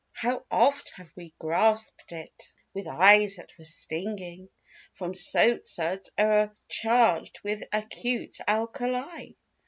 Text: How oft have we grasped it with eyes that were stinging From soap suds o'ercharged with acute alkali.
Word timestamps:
How 0.15 0.43
oft 0.49 0.93
have 0.95 1.11
we 1.15 1.35
grasped 1.37 2.11
it 2.11 2.53
with 2.73 2.87
eyes 2.87 3.35
that 3.35 3.55
were 3.59 3.65
stinging 3.65 4.49
From 4.95 5.13
soap 5.13 5.67
suds 5.67 6.09
o'ercharged 6.17 7.39
with 7.43 7.61
acute 7.71 8.37
alkali. 8.47 9.33